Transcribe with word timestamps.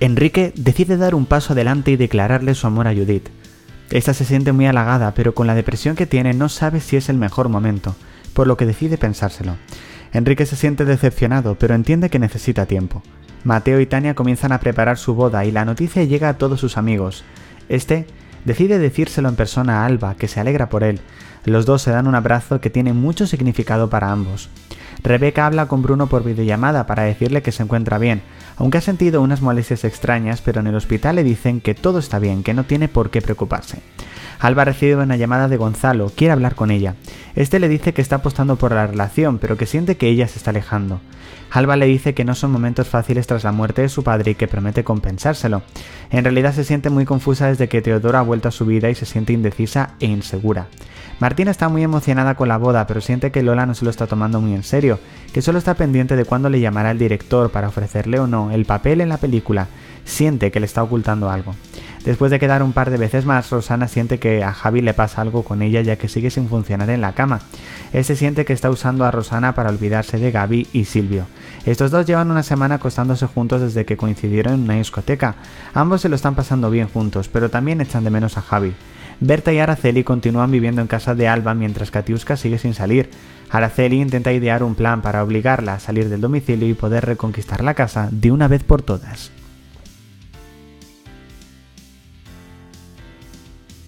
Enrique 0.00 0.54
decide 0.56 0.96
dar 0.96 1.14
un 1.14 1.26
paso 1.26 1.52
adelante 1.52 1.90
y 1.90 1.96
declararle 1.96 2.54
su 2.54 2.66
amor 2.66 2.88
a 2.88 2.94
Judith. 2.94 3.28
Esta 3.90 4.14
se 4.14 4.24
siente 4.24 4.52
muy 4.52 4.66
halagada, 4.66 5.12
pero 5.12 5.34
con 5.34 5.46
la 5.46 5.54
depresión 5.54 5.94
que 5.94 6.06
tiene 6.06 6.32
no 6.32 6.48
sabe 6.48 6.80
si 6.80 6.96
es 6.96 7.10
el 7.10 7.18
mejor 7.18 7.50
momento, 7.50 7.94
por 8.32 8.46
lo 8.46 8.56
que 8.56 8.64
decide 8.64 8.96
pensárselo. 8.96 9.56
Enrique 10.14 10.46
se 10.46 10.56
siente 10.56 10.86
decepcionado, 10.86 11.56
pero 11.56 11.74
entiende 11.74 12.08
que 12.08 12.18
necesita 12.18 12.64
tiempo. 12.64 13.02
Mateo 13.44 13.78
y 13.78 13.84
Tania 13.84 14.14
comienzan 14.14 14.52
a 14.52 14.60
preparar 14.60 14.96
su 14.96 15.14
boda 15.14 15.44
y 15.44 15.52
la 15.52 15.66
noticia 15.66 16.02
llega 16.04 16.30
a 16.30 16.38
todos 16.38 16.60
sus 16.60 16.78
amigos. 16.78 17.22
Este 17.68 18.06
decide 18.46 18.78
decírselo 18.78 19.28
en 19.28 19.36
persona 19.36 19.82
a 19.82 19.86
Alba, 19.86 20.14
que 20.14 20.28
se 20.28 20.40
alegra 20.40 20.70
por 20.70 20.82
él. 20.82 21.00
Los 21.44 21.66
dos 21.66 21.82
se 21.82 21.90
dan 21.90 22.06
un 22.06 22.14
abrazo 22.14 22.60
que 22.62 22.70
tiene 22.70 22.94
mucho 22.94 23.26
significado 23.26 23.90
para 23.90 24.10
ambos. 24.10 24.48
Rebeca 25.02 25.46
habla 25.46 25.66
con 25.66 25.82
Bruno 25.82 26.08
por 26.08 26.24
videollamada 26.24 26.86
para 26.86 27.04
decirle 27.04 27.42
que 27.42 27.52
se 27.52 27.62
encuentra 27.62 27.98
bien, 27.98 28.22
aunque 28.56 28.78
ha 28.78 28.82
sentido 28.82 29.22
unas 29.22 29.40
molestias 29.40 29.84
extrañas, 29.84 30.42
pero 30.42 30.60
en 30.60 30.66
el 30.66 30.74
hospital 30.74 31.16
le 31.16 31.24
dicen 31.24 31.60
que 31.60 31.74
todo 31.74 31.98
está 31.98 32.18
bien, 32.18 32.42
que 32.42 32.54
no 32.54 32.64
tiene 32.64 32.88
por 32.88 33.10
qué 33.10 33.22
preocuparse. 33.22 33.78
Alba 34.38 34.64
recibe 34.64 34.96
una 34.96 35.16
llamada 35.16 35.48
de 35.48 35.56
Gonzalo, 35.56 36.10
quiere 36.14 36.32
hablar 36.32 36.54
con 36.54 36.70
ella. 36.70 36.94
Este 37.34 37.58
le 37.60 37.68
dice 37.68 37.92
que 37.92 38.02
está 38.02 38.16
apostando 38.16 38.56
por 38.56 38.72
la 38.72 38.86
relación, 38.86 39.38
pero 39.38 39.56
que 39.56 39.66
siente 39.66 39.96
que 39.96 40.08
ella 40.08 40.28
se 40.28 40.38
está 40.38 40.50
alejando. 40.50 41.00
Alba 41.50 41.76
le 41.76 41.86
dice 41.86 42.14
que 42.14 42.24
no 42.24 42.34
son 42.34 42.52
momentos 42.52 42.88
fáciles 42.88 43.26
tras 43.26 43.44
la 43.44 43.52
muerte 43.52 43.82
de 43.82 43.88
su 43.88 44.04
padre 44.04 44.32
y 44.32 44.34
que 44.34 44.48
promete 44.48 44.84
compensárselo. 44.84 45.62
En 46.10 46.24
realidad 46.24 46.54
se 46.54 46.64
siente 46.64 46.90
muy 46.90 47.04
confusa 47.04 47.48
desde 47.48 47.68
que 47.68 47.82
Teodoro 47.82 48.18
ha 48.18 48.22
vuelto 48.22 48.48
a 48.48 48.52
su 48.52 48.66
vida 48.66 48.88
y 48.90 48.94
se 48.94 49.06
siente 49.06 49.32
indecisa 49.32 49.94
e 49.98 50.06
insegura. 50.06 50.68
Martina 51.18 51.50
está 51.50 51.68
muy 51.68 51.82
emocionada 51.82 52.34
con 52.34 52.48
la 52.48 52.56
boda, 52.56 52.86
pero 52.86 53.02
siente 53.02 53.30
que 53.30 53.42
Lola 53.42 53.66
no 53.66 53.74
se 53.74 53.84
lo 53.84 53.90
está 53.90 54.06
tomando 54.06 54.40
muy 54.40 54.54
en 54.54 54.62
serio, 54.62 54.98
que 55.34 55.42
solo 55.42 55.58
está 55.58 55.74
pendiente 55.74 56.16
de 56.16 56.24
cuándo 56.24 56.48
le 56.48 56.60
llamará 56.60 56.92
el 56.92 56.98
director 56.98 57.50
para 57.50 57.68
ofrecerle 57.68 58.18
o 58.18 58.26
no 58.26 58.50
el 58.52 58.64
papel 58.64 59.02
en 59.02 59.10
la 59.10 59.18
película. 59.18 59.66
Siente 60.06 60.50
que 60.50 60.60
le 60.60 60.66
está 60.66 60.82
ocultando 60.82 61.28
algo. 61.30 61.54
Después 62.04 62.30
de 62.30 62.38
quedar 62.38 62.62
un 62.62 62.72
par 62.72 62.90
de 62.90 62.96
veces 62.96 63.26
más, 63.26 63.50
Rosana 63.50 63.86
siente 63.86 64.18
que 64.18 64.42
a 64.42 64.54
Javi 64.54 64.80
le 64.80 64.94
pasa 64.94 65.20
algo 65.20 65.42
con 65.42 65.60
ella 65.60 65.82
ya 65.82 65.96
que 65.96 66.08
sigue 66.08 66.30
sin 66.30 66.48
funcionar 66.48 66.88
en 66.88 67.02
la 67.02 67.12
cama. 67.12 67.40
Se 67.92 68.16
siente 68.16 68.46
que 68.46 68.54
está 68.54 68.70
usando 68.70 69.04
a 69.04 69.10
Rosana 69.10 69.54
para 69.54 69.68
olvidarse 69.68 70.18
de 70.18 70.30
Gaby 70.30 70.68
y 70.72 70.86
Silvio. 70.86 71.26
Estos 71.66 71.90
dos 71.90 72.06
llevan 72.06 72.30
una 72.30 72.42
semana 72.42 72.76
acostándose 72.76 73.26
juntos 73.26 73.60
desde 73.60 73.84
que 73.84 73.98
coincidieron 73.98 74.54
en 74.54 74.60
una 74.62 74.74
discoteca. 74.76 75.34
Ambos 75.74 76.00
se 76.00 76.08
lo 76.08 76.16
están 76.16 76.34
pasando 76.34 76.70
bien 76.70 76.88
juntos, 76.88 77.28
pero 77.28 77.50
también 77.50 77.82
echan 77.82 78.04
de 78.04 78.10
menos 78.10 78.38
a 78.38 78.42
Javi. 78.42 78.72
Berta 79.20 79.52
y 79.52 79.58
Araceli 79.58 80.02
continúan 80.02 80.50
viviendo 80.50 80.80
en 80.80 80.86
casa 80.86 81.14
de 81.14 81.28
Alba 81.28 81.52
mientras 81.52 81.90
Katiuska 81.90 82.38
sigue 82.38 82.56
sin 82.56 82.72
salir. 82.72 83.10
Araceli 83.50 84.00
intenta 84.00 84.32
idear 84.32 84.62
un 84.62 84.74
plan 84.74 85.02
para 85.02 85.22
obligarla 85.22 85.74
a 85.74 85.80
salir 85.80 86.08
del 86.08 86.22
domicilio 86.22 86.66
y 86.66 86.74
poder 86.74 87.04
reconquistar 87.04 87.62
la 87.62 87.74
casa 87.74 88.08
de 88.10 88.32
una 88.32 88.48
vez 88.48 88.64
por 88.64 88.80
todas. 88.80 89.30